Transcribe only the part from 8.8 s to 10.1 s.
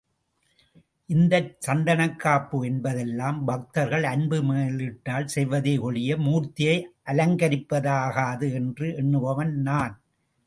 எண்ணுபவன் நான்.